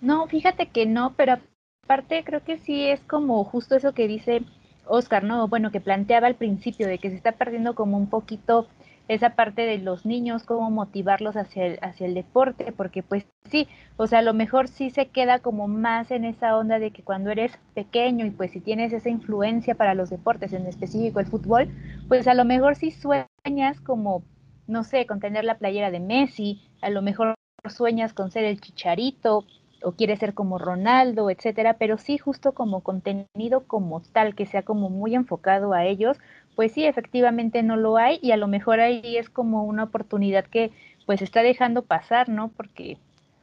No, 0.00 0.26
fíjate 0.26 0.68
que 0.68 0.86
no, 0.86 1.14
pero 1.16 1.38
aparte 1.84 2.22
creo 2.24 2.44
que 2.44 2.58
sí 2.58 2.88
es 2.88 3.00
como 3.00 3.42
justo 3.44 3.76
eso 3.76 3.92
que 3.92 4.08
dice 4.08 4.42
Oscar, 4.86 5.24
¿no? 5.24 5.48
Bueno, 5.48 5.70
que 5.70 5.80
planteaba 5.80 6.26
al 6.26 6.36
principio 6.36 6.86
de 6.86 6.98
que 6.98 7.10
se 7.10 7.16
está 7.16 7.32
perdiendo 7.32 7.74
como 7.74 7.96
un 7.96 8.10
poquito 8.10 8.68
esa 9.08 9.30
parte 9.30 9.62
de 9.62 9.78
los 9.78 10.06
niños, 10.06 10.44
cómo 10.44 10.70
motivarlos 10.70 11.36
hacia 11.36 11.66
el, 11.66 11.78
hacia 11.82 12.06
el 12.06 12.14
deporte, 12.14 12.72
porque 12.72 13.02
pues 13.02 13.26
sí, 13.50 13.68
o 13.96 14.06
sea, 14.06 14.20
a 14.20 14.22
lo 14.22 14.34
mejor 14.34 14.68
sí 14.68 14.90
se 14.90 15.06
queda 15.06 15.40
como 15.40 15.68
más 15.68 16.10
en 16.10 16.24
esa 16.24 16.56
onda 16.56 16.78
de 16.78 16.90
que 16.90 17.02
cuando 17.02 17.30
eres 17.30 17.58
pequeño 17.74 18.24
y 18.26 18.30
pues 18.30 18.52
si 18.52 18.60
tienes 18.60 18.92
esa 18.92 19.10
influencia 19.10 19.74
para 19.74 19.94
los 19.94 20.10
deportes, 20.10 20.52
en 20.52 20.66
específico 20.66 21.20
el 21.20 21.26
fútbol, 21.26 21.68
pues 22.08 22.26
a 22.28 22.34
lo 22.34 22.44
mejor 22.44 22.76
sí 22.76 22.90
sueñas 22.90 23.80
como, 23.84 24.22
no 24.66 24.84
sé, 24.84 25.06
con 25.06 25.20
tener 25.20 25.44
la 25.44 25.58
playera 25.58 25.90
de 25.90 26.00
Messi, 26.00 26.62
a 26.80 26.90
lo 26.90 27.02
mejor 27.02 27.34
sueñas 27.68 28.12
con 28.12 28.30
ser 28.30 28.44
el 28.44 28.60
chicharito, 28.60 29.44
o 29.84 29.92
quieres 29.92 30.20
ser 30.20 30.34
como 30.34 30.58
Ronaldo, 30.58 31.30
etcétera, 31.30 31.74
pero 31.74 31.98
sí 31.98 32.18
justo 32.18 32.52
como 32.52 32.80
contenido 32.80 33.64
como 33.66 34.00
tal, 34.00 34.34
que 34.34 34.46
sea 34.46 34.62
como 34.62 34.90
muy 34.90 35.14
enfocado 35.14 35.72
a 35.72 35.84
ellos, 35.84 36.18
pues 36.56 36.72
sí, 36.72 36.84
efectivamente 36.84 37.62
no 37.62 37.76
lo 37.76 37.96
hay 37.96 38.18
y 38.22 38.32
a 38.32 38.36
lo 38.36 38.46
mejor 38.48 38.80
ahí 38.80 39.16
es 39.16 39.30
como 39.30 39.64
una 39.64 39.84
oportunidad 39.84 40.44
que 40.46 40.70
pues 41.06 41.22
está 41.22 41.42
dejando 41.42 41.82
pasar, 41.84 42.28
¿no? 42.28 42.48
Porque 42.48 42.98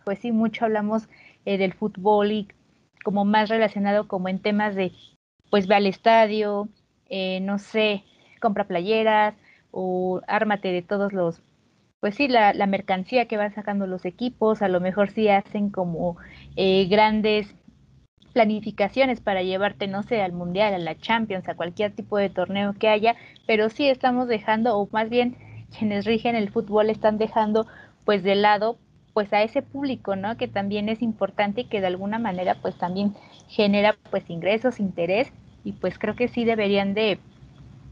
pues 0.06 0.20
sí, 0.20 0.32
mucho 0.32 0.66
hablamos 0.66 1.08
eh, 1.46 1.58
del 1.58 1.74
fútbol 1.74 2.32
y 2.32 2.48
como 3.04 3.26
más 3.26 3.50
relacionado 3.50 4.08
como 4.08 4.30
en 4.30 4.40
temas 4.40 4.76
de 4.76 4.92
pues 5.50 5.68
ve 5.68 5.76
al 5.76 5.88
estadio, 5.88 6.70
eh, 7.10 7.40
no 7.42 7.58
sé, 7.58 8.04
compra 8.40 8.68
playeras 8.68 9.36
o 9.72 10.22
ármate 10.28 10.72
de 10.72 10.82
todos 10.82 11.14
los 11.14 11.42
pues 12.00 12.16
sí, 12.16 12.30
la, 12.30 12.54
la, 12.54 12.66
mercancía 12.66 13.28
que 13.28 13.36
van 13.36 13.54
sacando 13.54 13.86
los 13.86 14.06
equipos, 14.06 14.62
a 14.62 14.70
lo 14.70 14.80
mejor 14.80 15.10
sí 15.12 15.28
hacen 15.28 15.70
como 15.70 16.16
eh, 16.56 16.88
grandes 16.90 17.54
planificaciones 18.40 19.20
para 19.20 19.44
llevarte, 19.44 19.88
no 19.88 20.02
sé, 20.02 20.22
al 20.22 20.32
Mundial, 20.32 20.74
a 20.74 20.78
la 20.78 20.98
Champions, 20.98 21.50
a 21.50 21.56
cualquier 21.56 21.92
tipo 21.92 22.18
de 22.18 22.30
torneo 22.30 22.74
que 22.74 22.88
haya, 22.88 23.18
pero 23.46 23.68
sí 23.70 23.90
estamos 23.90 24.30
dejando, 24.30 24.78
o 24.78 24.88
más 24.94 25.10
bien 25.10 25.36
quienes 25.78 26.06
rigen 26.06 26.38
el 26.38 26.50
fútbol 26.50 26.90
están 26.90 27.18
dejando 27.18 27.68
pues 28.06 28.24
de 28.24 28.36
lado 28.36 28.78
pues 29.14 29.34
a 29.34 29.44
ese 29.44 29.62
público, 29.62 30.16
¿no? 30.16 30.38
Que 30.38 30.48
también 30.48 30.88
es 30.88 31.02
importante 31.02 31.62
y 31.62 31.66
que 31.66 31.82
de 31.82 31.88
alguna 31.88 32.18
manera 32.18 32.56
pues 32.62 32.78
también 32.78 33.14
genera 33.50 33.98
pues 34.10 34.30
ingresos, 34.30 34.80
interés 34.80 35.34
y 35.66 35.74
pues 35.74 36.00
creo 36.00 36.16
que 36.16 36.30
sí 36.30 36.46
deberían 36.46 36.94
de, 36.94 37.20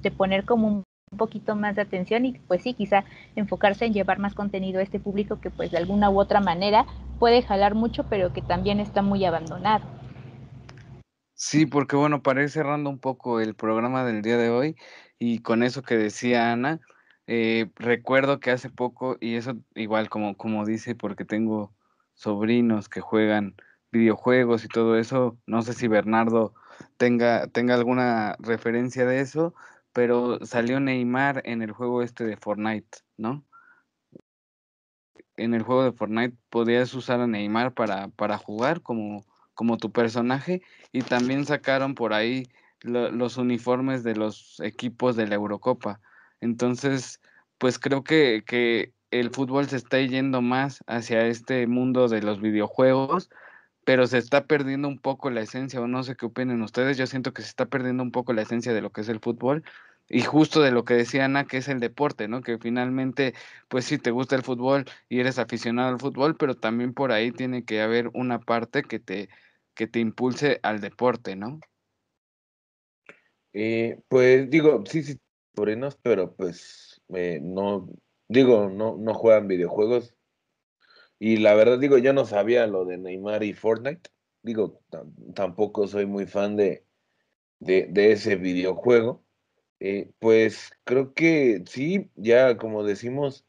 de 0.01 0.11
poner 0.11 0.45
como 0.45 0.69
un 0.69 0.83
un 1.09 1.17
poquito 1.17 1.55
más 1.55 1.75
de 1.77 1.81
atención 1.83 2.25
y 2.25 2.33
pues 2.33 2.61
sí, 2.63 2.73
quizá 2.73 3.05
enfocarse 3.35 3.85
en 3.85 3.93
llevar 3.93 4.19
más 4.19 4.33
contenido 4.33 4.79
a 4.79 4.83
este 4.83 4.99
público 4.99 5.39
que 5.39 5.49
pues 5.49 5.71
de 5.71 5.77
alguna 5.77 6.09
u 6.09 6.19
otra 6.19 6.41
manera 6.41 6.85
puede 7.17 7.41
jalar 7.41 7.75
mucho, 7.75 8.03
pero 8.09 8.33
que 8.33 8.41
también 8.41 8.81
está 8.81 9.01
muy 9.01 9.23
abandonado. 9.23 9.96
Sí, 11.39 11.67
porque 11.67 11.95
bueno, 11.95 12.23
para 12.23 12.41
ir 12.41 12.49
cerrando 12.49 12.89
un 12.89 12.97
poco 12.99 13.39
el 13.39 13.53
programa 13.55 14.03
del 14.03 14.23
día 14.23 14.37
de 14.37 14.49
hoy 14.49 14.75
y 15.19 15.39
con 15.43 15.61
eso 15.61 15.83
que 15.83 15.95
decía 15.95 16.51
Ana, 16.51 16.79
eh, 17.27 17.69
recuerdo 17.75 18.39
que 18.39 18.49
hace 18.49 18.71
poco, 18.71 19.17
y 19.21 19.35
eso 19.35 19.53
igual 19.75 20.09
como, 20.09 20.35
como 20.35 20.65
dice, 20.65 20.95
porque 20.95 21.25
tengo 21.25 21.75
sobrinos 22.15 22.89
que 22.89 23.01
juegan 23.01 23.55
videojuegos 23.91 24.65
y 24.65 24.67
todo 24.67 24.97
eso, 24.97 25.37
no 25.45 25.61
sé 25.61 25.73
si 25.73 25.87
Bernardo 25.87 26.55
tenga, 26.97 27.45
tenga 27.47 27.75
alguna 27.75 28.35
referencia 28.39 29.05
de 29.05 29.19
eso, 29.21 29.53
pero 29.93 30.43
salió 30.43 30.79
Neymar 30.79 31.43
en 31.45 31.61
el 31.61 31.71
juego 31.71 32.01
este 32.01 32.23
de 32.25 32.37
Fortnite, 32.37 32.99
¿no? 33.17 33.45
En 35.37 35.53
el 35.53 35.63
juego 35.63 35.83
de 35.85 35.93
Fortnite 35.93 36.35
podías 36.49 36.93
usar 36.93 37.21
a 37.21 37.27
Neymar 37.27 37.73
para, 37.73 38.07
para 38.09 38.37
jugar 38.37 38.81
como, 38.81 39.23
como 39.57 39.77
tu 39.77 39.91
personaje 39.91 40.61
y 40.91 41.01
también 41.01 41.43
sacaron 41.45 41.95
por 41.95 42.13
ahí 42.13 42.43
lo, 42.81 43.11
los 43.11 43.37
uniformes 43.37 44.03
de 44.03 44.15
los 44.15 44.59
equipos 44.61 45.15
de 45.15 45.27
la 45.27 45.35
Eurocopa. 45.35 45.99
Entonces, 46.41 47.19
pues 47.57 47.79
creo 47.79 48.03
que, 48.03 48.43
que 48.45 48.93
el 49.09 49.31
fútbol 49.31 49.67
se 49.67 49.77
está 49.77 49.99
yendo 49.99 50.43
más 50.43 50.83
hacia 50.85 51.25
este 51.25 51.65
mundo 51.65 52.07
de 52.07 52.21
los 52.21 52.39
videojuegos, 52.39 53.31
pero 53.83 54.05
se 54.05 54.19
está 54.19 54.45
perdiendo 54.45 54.87
un 54.87 54.99
poco 54.99 55.31
la 55.31 55.41
esencia, 55.41 55.81
o 55.81 55.87
no 55.87 56.03
sé 56.03 56.15
qué 56.15 56.27
opinen 56.27 56.61
ustedes, 56.61 56.97
yo 56.97 57.07
siento 57.07 57.33
que 57.33 57.41
se 57.41 57.49
está 57.49 57.65
perdiendo 57.65 58.03
un 58.03 58.11
poco 58.11 58.33
la 58.33 58.43
esencia 58.43 58.73
de 58.73 58.81
lo 58.81 58.91
que 58.91 59.01
es 59.01 59.09
el 59.09 59.19
fútbol 59.19 59.63
y 60.09 60.21
justo 60.21 60.61
de 60.61 60.71
lo 60.71 60.85
que 60.85 60.93
decía 60.93 61.25
Ana, 61.25 61.45
que 61.45 61.57
es 61.57 61.67
el 61.67 61.79
deporte, 61.79 62.27
¿no? 62.27 62.41
Que 62.41 62.57
finalmente, 62.57 63.33
pues 63.67 63.85
sí, 63.85 63.97
te 63.97 64.11
gusta 64.11 64.35
el 64.35 64.43
fútbol 64.43 64.85
y 65.09 65.19
eres 65.19 65.39
aficionado 65.39 65.89
al 65.89 65.99
fútbol, 65.99 66.37
pero 66.37 66.55
también 66.55 66.93
por 66.93 67.11
ahí 67.11 67.31
tiene 67.31 67.65
que 67.65 67.81
haber 67.81 68.09
una 68.13 68.39
parte 68.39 68.83
que 68.83 68.99
te, 68.99 69.29
que 69.77 69.87
te 69.87 69.99
impulse 69.99 70.59
al 70.63 70.81
deporte, 70.81 71.35
¿no? 71.35 71.59
Eh, 73.53 74.01
pues 74.09 74.49
digo, 74.49 74.83
sí, 74.85 75.03
sí, 75.03 75.19
sobrinos, 75.55 75.97
pero 76.01 76.35
pues 76.35 76.99
eh, 77.13 77.39
no, 77.41 77.87
digo, 78.27 78.69
no, 78.69 78.97
no 78.97 79.13
juegan 79.13 79.47
videojuegos. 79.47 80.15
Y 81.19 81.37
la 81.37 81.53
verdad, 81.53 81.79
digo, 81.79 81.97
yo 81.99 82.11
no 82.11 82.25
sabía 82.25 82.67
lo 82.67 82.85
de 82.85 82.97
Neymar 82.97 83.43
y 83.43 83.53
Fortnite. 83.53 84.09
Digo, 84.41 84.81
tampoco 85.35 85.87
soy 85.87 86.05
muy 86.05 86.25
fan 86.25 86.55
de, 86.55 86.85
de, 87.59 88.11
ese 88.11 88.35
videojuego. 88.35 89.23
Eh, 89.79 90.11
pues 90.19 90.71
creo 90.85 91.13
que 91.13 91.63
sí, 91.67 92.09
ya 92.15 92.57
como 92.57 92.83
decimos, 92.83 93.45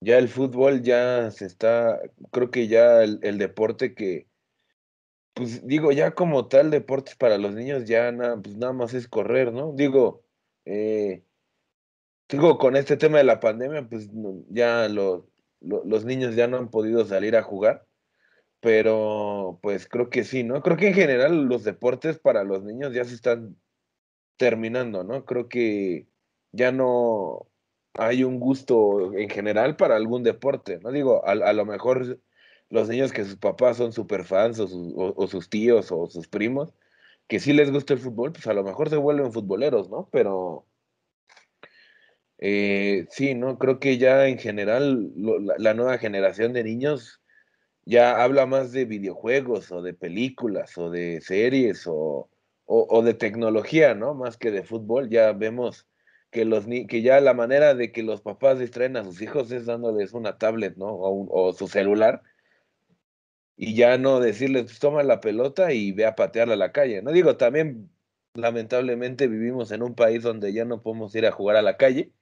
ya 0.00 0.18
el 0.18 0.28
fútbol 0.28 0.82
ya 0.82 1.30
se 1.30 1.46
está, 1.46 2.00
creo 2.30 2.50
que 2.50 2.68
ya 2.68 3.02
el 3.02 3.38
deporte 3.38 3.94
que, 3.94 4.26
pues 5.34 5.66
digo, 5.66 5.92
ya 5.92 6.12
como 6.14 6.48
tal 6.48 6.70
deportes 6.70 7.16
para 7.16 7.38
los 7.38 7.54
niños 7.54 7.84
ya 7.86 8.12
na, 8.12 8.40
pues 8.40 8.56
nada 8.56 8.72
más 8.72 8.94
es 8.94 9.08
correr, 9.08 9.52
¿no? 9.52 9.72
Digo, 9.74 10.24
eh, 10.64 11.24
digo, 12.28 12.58
con 12.58 12.76
este 12.76 12.96
tema 12.96 13.18
de 13.18 13.24
la 13.24 13.40
pandemia, 13.40 13.88
pues 13.88 14.08
ya 14.48 14.88
lo, 14.88 15.28
los 15.60 16.04
niños 16.04 16.36
ya 16.36 16.46
no 16.46 16.56
han 16.58 16.70
podido 16.70 17.04
salir 17.04 17.36
a 17.36 17.42
jugar, 17.42 17.86
pero 18.60 19.58
pues 19.62 19.88
creo 19.88 20.08
que 20.10 20.24
sí, 20.24 20.44
¿no? 20.44 20.62
Creo 20.62 20.76
que 20.76 20.88
en 20.88 20.94
general 20.94 21.44
los 21.46 21.64
deportes 21.64 22.18
para 22.18 22.44
los 22.44 22.62
niños 22.64 22.94
ya 22.94 23.04
se 23.04 23.14
están 23.14 23.56
terminando, 24.36 25.04
¿no? 25.04 25.24
Creo 25.24 25.48
que 25.48 26.08
ya 26.52 26.72
no 26.72 27.48
hay 27.94 28.24
un 28.24 28.40
gusto 28.40 29.12
en 29.14 29.28
general 29.30 29.76
para 29.76 29.96
algún 29.96 30.22
deporte, 30.22 30.78
¿no? 30.80 30.92
Digo, 30.92 31.26
a, 31.26 31.32
a 31.32 31.52
lo 31.52 31.64
mejor 31.66 32.20
los 32.70 32.88
niños 32.88 33.12
que 33.12 33.24
sus 33.24 33.36
papás 33.36 33.76
son 33.76 33.92
super 33.92 34.24
fans 34.24 34.58
o, 34.60 34.68
o, 35.16 35.26
sus 35.26 35.48
tíos 35.48 35.92
o 35.92 36.06
sus 36.08 36.28
primos, 36.28 36.74
que 37.28 37.40
sí 37.40 37.52
les 37.52 37.70
gusta 37.70 37.94
el 37.94 38.00
fútbol, 38.00 38.32
pues 38.32 38.46
a 38.46 38.54
lo 38.54 38.64
mejor 38.64 38.90
se 38.90 38.96
vuelven 38.96 39.32
futboleros, 39.32 39.90
¿no? 39.90 40.08
Pero 40.12 40.66
eh, 42.38 43.06
sí, 43.10 43.34
¿no? 43.34 43.58
Creo 43.58 43.78
que 43.78 43.98
ya 43.98 44.26
en 44.26 44.38
general 44.38 45.12
la, 45.58 45.74
nueva 45.74 45.98
generación 45.98 46.52
de 46.52 46.64
niños 46.64 47.22
ya 47.84 48.22
habla 48.22 48.46
más 48.46 48.72
de 48.72 48.84
videojuegos 48.84 49.70
o 49.72 49.82
de 49.82 49.94
películas 49.94 50.76
o 50.78 50.90
de 50.90 51.20
series 51.20 51.86
o, 51.86 52.28
o, 52.66 53.02
de 53.02 53.14
tecnología, 53.14 53.94
¿no? 53.94 54.14
Más 54.14 54.36
que 54.36 54.50
de 54.50 54.62
fútbol. 54.62 55.10
Ya 55.10 55.32
vemos 55.32 55.86
que, 56.30 56.44
los, 56.44 56.66
que 56.66 57.02
ya 57.02 57.20
la 57.20 57.34
manera 57.34 57.74
de 57.74 57.92
que 57.92 58.02
los 58.02 58.20
papás 58.22 58.58
distraen 58.58 58.96
a 58.96 59.04
sus 59.04 59.20
hijos 59.22 59.50
es 59.52 59.66
dándoles 59.66 60.12
una 60.12 60.38
tablet, 60.38 60.76
¿no? 60.76 60.88
O, 60.96 61.52
su 61.52 61.68
celular. 61.68 62.22
Y 63.56 63.74
ya 63.76 63.98
no 63.98 64.20
decirles, 64.20 64.64
pues, 64.64 64.78
toma 64.80 65.02
la 65.02 65.20
pelota 65.20 65.72
y 65.72 65.92
ve 65.92 66.06
a 66.06 66.16
patearla 66.16 66.54
a 66.54 66.56
la 66.56 66.72
calle. 66.72 67.02
No 67.02 67.12
digo, 67.12 67.36
también 67.36 67.90
lamentablemente 68.34 69.28
vivimos 69.28 69.70
en 69.72 69.82
un 69.82 69.94
país 69.94 70.22
donde 70.22 70.52
ya 70.52 70.64
no 70.64 70.82
podemos 70.82 71.14
ir 71.14 71.26
a 71.26 71.32
jugar 71.32 71.56
a 71.56 71.62
la 71.62 71.76
calle 71.76 72.12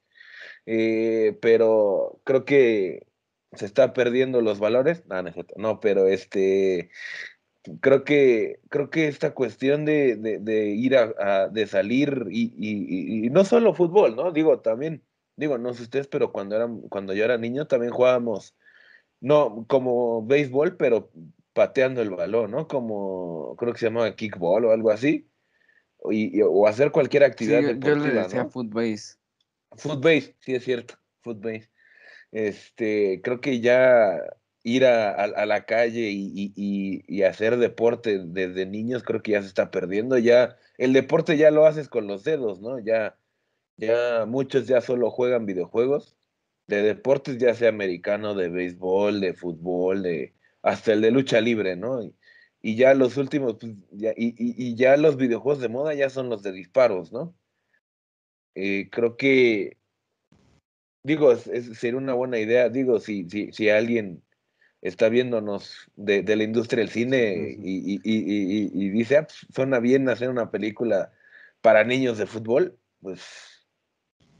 eh, 0.66 1.38
pero 1.40 2.20
creo 2.24 2.44
que 2.44 3.06
se 3.52 3.66
está 3.66 3.92
perdiendo 3.92 4.40
los 4.40 4.58
valores. 4.58 5.04
No, 5.06 5.22
no, 5.56 5.80
pero 5.80 6.06
este 6.06 6.90
creo 7.80 8.04
que 8.04 8.60
creo 8.70 8.90
que 8.90 9.08
esta 9.08 9.34
cuestión 9.34 9.84
de, 9.84 10.16
de, 10.16 10.66
ir 10.70 10.96
a, 10.96 11.48
de 11.48 11.66
salir 11.66 12.26
y, 12.30 12.52
y, 12.58 13.30
no 13.30 13.44
solo 13.44 13.74
fútbol, 13.74 14.16
¿no? 14.16 14.32
Digo, 14.32 14.60
también, 14.60 15.04
digo, 15.36 15.58
no 15.58 15.72
sé 15.74 15.84
ustedes, 15.84 16.08
pero 16.08 16.32
cuando 16.32 16.80
cuando 16.90 17.14
yo 17.14 17.24
era 17.24 17.38
niño 17.38 17.66
también 17.66 17.92
jugábamos, 17.92 18.56
no 19.22 19.64
como 19.68 20.26
béisbol, 20.26 20.76
pero 20.76 21.10
pateando 21.54 22.02
el 22.02 22.10
balón, 22.10 22.50
¿no? 22.50 22.66
Como 22.66 23.54
creo 23.56 23.72
que 23.72 23.78
se 23.78 23.86
llamaba 23.86 24.14
kickball 24.14 24.64
o 24.66 24.72
algo 24.72 24.90
así. 24.90 25.28
Y, 26.10 26.42
o 26.42 26.66
hacer 26.66 26.90
cualquier 26.90 27.22
actividad 27.22 27.60
sí, 27.60 27.78
yo, 27.78 27.94
le 27.94 28.10
decía 28.10 28.46
footbase. 28.46 29.16
Footbase, 29.76 30.34
sí 30.40 30.54
es 30.56 30.64
cierto, 30.64 30.96
footbase. 31.22 31.70
Este, 32.32 33.20
creo 33.22 33.40
que 33.40 33.60
ya 33.60 34.18
ir 34.64 34.84
a, 34.86 35.46
la 35.46 35.66
calle 35.66 36.10
y, 36.12 37.22
hacer 37.22 37.56
deporte 37.58 38.18
desde 38.24 38.66
niños 38.66 39.04
creo 39.04 39.22
que 39.22 39.32
ya 39.32 39.42
se 39.42 39.48
está 39.48 39.70
perdiendo. 39.70 40.18
Ya 40.18 40.56
el 40.78 40.92
deporte 40.92 41.36
ya 41.36 41.52
lo 41.52 41.64
haces 41.64 41.88
con 41.88 42.08
los 42.08 42.24
dedos, 42.24 42.60
¿no? 42.60 42.80
Ya, 42.80 43.16
ya 43.76 44.24
muchos 44.26 44.66
ya 44.66 44.80
solo 44.80 45.10
juegan 45.12 45.46
videojuegos. 45.46 46.16
De 46.72 46.80
deportes, 46.82 47.36
ya 47.36 47.54
sea 47.54 47.68
americano, 47.68 48.34
de 48.34 48.48
béisbol, 48.48 49.20
de 49.20 49.34
fútbol, 49.34 50.02
de 50.04 50.32
hasta 50.62 50.94
el 50.94 51.02
de 51.02 51.10
lucha 51.10 51.38
libre, 51.38 51.76
¿no? 51.76 52.00
Y, 52.62 52.76
ya 52.76 52.94
los 52.94 53.18
últimos, 53.18 53.58
pues, 53.60 53.74
ya, 53.90 54.14
y, 54.16 54.74
ya 54.74 54.96
los 54.96 55.18
videojuegos 55.18 55.60
de 55.60 55.68
moda 55.68 55.92
ya 55.92 56.08
son 56.08 56.30
los 56.30 56.42
de 56.42 56.52
disparos, 56.52 57.12
¿no? 57.12 57.36
Eh, 58.54 58.88
creo 58.90 59.18
que, 59.18 59.76
digo, 61.02 61.36
sería 61.36 61.98
una 61.98 62.14
buena 62.14 62.38
idea, 62.38 62.70
digo, 62.70 63.00
si, 63.00 63.28
si, 63.28 63.52
si 63.52 63.68
alguien 63.68 64.22
está 64.80 65.10
viéndonos 65.10 65.90
de, 65.96 66.22
la 66.22 66.42
industria 66.42 66.84
del 66.84 66.90
cine 66.90 67.54
y, 67.58 68.00
y, 68.02 68.88
dice, 68.88 69.18
ah, 69.18 69.26
pues, 69.26 69.46
suena 69.54 69.78
bien 69.78 70.08
hacer 70.08 70.30
una 70.30 70.50
película 70.50 71.12
para 71.60 71.84
niños 71.84 72.16
de 72.16 72.24
fútbol, 72.24 72.78
pues 73.02 73.68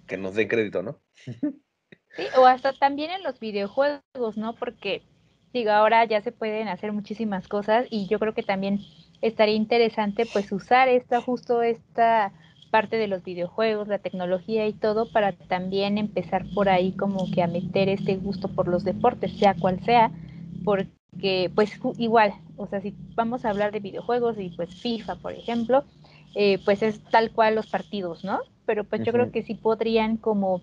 que 0.06 0.16
nos 0.16 0.34
dé 0.34 0.48
crédito, 0.48 0.82
¿no? 0.82 1.02
Sí, 2.16 2.24
o 2.36 2.46
hasta 2.46 2.72
también 2.72 3.10
en 3.10 3.22
los 3.22 3.40
videojuegos, 3.40 4.36
¿no? 4.36 4.54
Porque, 4.54 5.02
digo, 5.52 5.70
ahora 5.70 6.04
ya 6.04 6.20
se 6.20 6.32
pueden 6.32 6.68
hacer 6.68 6.92
muchísimas 6.92 7.48
cosas 7.48 7.86
y 7.90 8.06
yo 8.06 8.18
creo 8.18 8.34
que 8.34 8.42
también 8.42 8.80
estaría 9.22 9.54
interesante 9.54 10.26
pues 10.26 10.52
usar 10.52 10.88
esta, 10.88 11.20
justo 11.20 11.62
esta 11.62 12.32
parte 12.70 12.96
de 12.96 13.06
los 13.06 13.22
videojuegos, 13.22 13.88
la 13.88 13.98
tecnología 13.98 14.66
y 14.66 14.72
todo 14.72 15.10
para 15.12 15.32
también 15.32 15.98
empezar 15.98 16.44
por 16.54 16.68
ahí 16.68 16.92
como 16.92 17.30
que 17.30 17.42
a 17.42 17.46
meter 17.46 17.88
este 17.88 18.16
gusto 18.16 18.48
por 18.48 18.66
los 18.66 18.82
deportes, 18.82 19.32
sea 19.38 19.54
cual 19.54 19.80
sea, 19.84 20.10
porque 20.64 21.50
pues 21.54 21.78
igual, 21.98 22.32
o 22.56 22.66
sea, 22.66 22.80
si 22.80 22.94
vamos 23.14 23.44
a 23.44 23.50
hablar 23.50 23.72
de 23.72 23.80
videojuegos 23.80 24.38
y 24.38 24.48
pues 24.50 24.74
FIFA, 24.74 25.16
por 25.16 25.32
ejemplo, 25.34 25.84
eh, 26.34 26.58
pues 26.64 26.82
es 26.82 27.00
tal 27.04 27.30
cual 27.30 27.54
los 27.54 27.66
partidos, 27.66 28.24
¿no? 28.24 28.40
Pero 28.64 28.84
pues 28.84 29.02
yo 29.04 29.12
creo 29.12 29.30
que 29.30 29.42
sí 29.42 29.54
podrían 29.54 30.16
como 30.16 30.62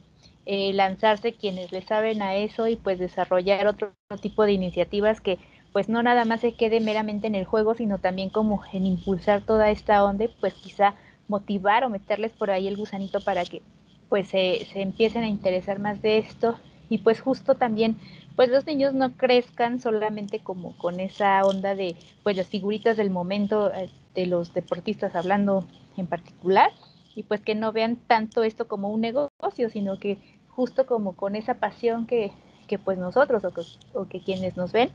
eh, 0.51 0.73
lanzarse 0.73 1.33
quienes 1.33 1.71
le 1.71 1.83
saben 1.83 2.23
a 2.23 2.33
eso 2.33 2.67
y 2.67 2.75
pues 2.75 2.97
desarrollar 2.97 3.67
otro, 3.67 3.93
tipo 4.19 4.45
de 4.45 4.53
iniciativas 4.53 5.21
que 5.21 5.38
pues 5.73 5.89
no 5.89 6.01
nada 6.01 6.25
más 6.25 6.41
se 6.41 6.53
quede 6.53 6.79
meramente 6.79 7.27
en 7.27 7.35
el 7.35 7.45
juego, 7.45 7.75
sino 7.75 7.99
también 7.99 8.31
como 8.31 8.63
en 8.73 8.88
impulsar 8.88 9.41
toda 9.41 9.69
esta 9.69 10.03
onda, 10.03 10.25
pues 10.39 10.55
quizá 10.55 10.95
motivar 11.27 11.83
o 11.83 11.91
meterles 11.91 12.31
por 12.31 12.49
ahí 12.49 12.67
el 12.67 12.77
gusanito 12.77 13.19
para 13.21 13.45
que 13.45 13.62
pues 14.09 14.29
se, 14.29 14.65
se 14.73 14.81
empiecen 14.81 15.23
a 15.23 15.27
interesar 15.27 15.77
más 15.77 16.01
de 16.01 16.17
esto. 16.17 16.57
Y 16.89 16.97
pues 16.97 17.21
justo 17.21 17.53
también 17.53 17.97
pues 18.35 18.49
los 18.49 18.65
niños 18.65 18.95
no 18.95 19.12
crezcan 19.17 19.79
solamente 19.79 20.39
como 20.39 20.75
con 20.79 20.99
esa 20.99 21.45
onda 21.45 21.75
de 21.75 21.95
pues 22.23 22.35
las 22.35 22.47
figuritas 22.47 22.97
del 22.97 23.12
momento 23.12 23.71
eh, 23.71 23.91
de 24.15 24.25
los 24.25 24.51
deportistas 24.55 25.15
hablando 25.15 25.67
en 25.95 26.07
particular 26.07 26.71
y 27.15 27.23
pues 27.23 27.41
que 27.41 27.53
no 27.53 27.71
vean 27.71 27.97
tanto 27.97 28.43
esto 28.43 28.67
como 28.67 28.89
un 28.89 29.01
negocio, 29.01 29.69
sino 29.69 29.99
que 29.99 30.38
justo 30.49 30.85
como 30.85 31.15
con 31.15 31.35
esa 31.35 31.55
pasión 31.55 32.05
que, 32.05 32.31
que 32.67 32.77
pues 32.77 32.97
nosotros 32.97 33.43
o 33.45 33.51
que, 33.51 33.62
o 33.93 34.07
que, 34.07 34.21
quienes 34.21 34.57
nos 34.57 34.71
ven 34.71 34.91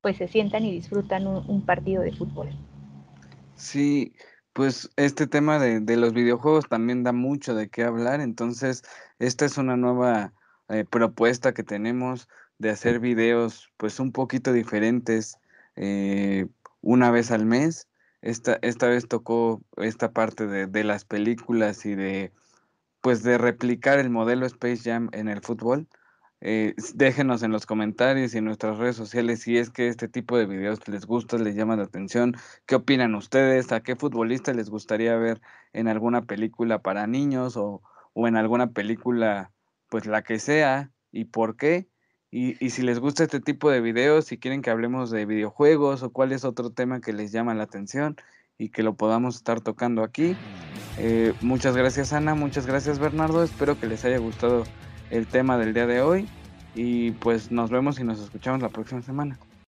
pues 0.00 0.16
se 0.16 0.28
sientan 0.28 0.64
y 0.64 0.72
disfrutan 0.72 1.26
un, 1.26 1.64
partido 1.64 2.02
de 2.02 2.10
fútbol. 2.12 2.48
Sí, 3.54 4.12
pues 4.52 4.90
este 4.96 5.28
tema 5.28 5.60
de, 5.60 5.78
de, 5.78 5.96
los 5.96 6.12
videojuegos 6.12 6.68
también 6.68 7.04
da 7.04 7.12
mucho 7.12 7.54
de 7.54 7.68
qué 7.68 7.84
hablar, 7.84 8.20
entonces 8.20 8.82
esta 9.20 9.44
es 9.44 9.58
una 9.58 9.76
nueva 9.76 10.32
eh, 10.68 10.84
propuesta 10.84 11.52
que 11.54 11.62
tenemos 11.62 12.28
de 12.58 12.70
hacer 12.70 12.98
videos 12.98 13.70
pues 13.76 14.00
un 14.00 14.10
poquito 14.10 14.52
diferentes 14.52 15.36
eh, 15.76 16.46
una 16.80 17.10
vez 17.10 17.30
al 17.30 17.44
mes. 17.44 17.88
Esta, 18.22 18.58
esta 18.62 18.86
vez 18.86 19.08
tocó 19.08 19.62
esta 19.76 20.12
parte 20.12 20.46
de, 20.46 20.66
de, 20.66 20.84
las 20.84 21.04
películas 21.04 21.84
y 21.84 21.94
de 21.94 22.32
pues 23.02 23.22
de 23.22 23.36
replicar 23.36 23.98
el 23.98 24.08
modelo 24.10 24.46
Space 24.46 24.90
Jam 24.90 25.10
en 25.12 25.28
el 25.28 25.42
fútbol. 25.42 25.88
Eh, 26.40 26.74
déjenos 26.94 27.42
en 27.42 27.52
los 27.52 27.66
comentarios 27.66 28.34
y 28.34 28.38
en 28.38 28.46
nuestras 28.46 28.78
redes 28.78 28.96
sociales 28.96 29.42
si 29.42 29.58
es 29.58 29.70
que 29.70 29.86
este 29.86 30.08
tipo 30.08 30.36
de 30.36 30.46
videos 30.46 30.88
les 30.88 31.06
gusta, 31.06 31.38
les 31.38 31.54
llama 31.54 31.76
la 31.76 31.84
atención, 31.84 32.34
qué 32.66 32.74
opinan 32.74 33.14
ustedes, 33.14 33.70
a 33.70 33.80
qué 33.82 33.94
futbolista 33.94 34.52
les 34.52 34.68
gustaría 34.68 35.14
ver 35.16 35.40
en 35.72 35.86
alguna 35.86 36.22
película 36.22 36.80
para 36.82 37.06
niños 37.06 37.56
o, 37.56 37.82
o 38.14 38.26
en 38.26 38.36
alguna 38.36 38.72
película, 38.72 39.52
pues 39.88 40.06
la 40.06 40.22
que 40.22 40.38
sea, 40.40 40.90
y 41.12 41.26
por 41.26 41.56
qué. 41.56 41.88
Y, 42.30 42.56
y, 42.64 42.70
si 42.70 42.82
les 42.82 42.98
gusta 42.98 43.24
este 43.24 43.40
tipo 43.40 43.70
de 43.70 43.80
videos, 43.82 44.24
si 44.24 44.38
quieren 44.38 44.62
que 44.62 44.70
hablemos 44.70 45.10
de 45.10 45.26
videojuegos 45.26 46.02
o 46.02 46.10
cuál 46.12 46.32
es 46.32 46.44
otro 46.44 46.70
tema 46.70 47.00
que 47.00 47.12
les 47.12 47.30
llama 47.30 47.54
la 47.54 47.64
atención 47.64 48.16
y 48.58 48.68
que 48.68 48.82
lo 48.82 48.94
podamos 48.94 49.36
estar 49.36 49.60
tocando 49.60 50.02
aquí. 50.02 50.36
Eh, 50.98 51.34
muchas 51.40 51.76
gracias 51.76 52.12
Ana, 52.12 52.34
muchas 52.34 52.66
gracias 52.66 52.98
Bernardo, 52.98 53.42
espero 53.42 53.78
que 53.78 53.86
les 53.86 54.04
haya 54.04 54.18
gustado 54.18 54.64
el 55.10 55.26
tema 55.26 55.58
del 55.58 55.74
día 55.74 55.86
de 55.86 56.02
hoy 56.02 56.28
y 56.74 57.12
pues 57.12 57.50
nos 57.50 57.70
vemos 57.70 57.98
y 57.98 58.04
nos 58.04 58.20
escuchamos 58.20 58.60
la 58.60 58.68
próxima 58.68 59.02
semana. 59.02 59.38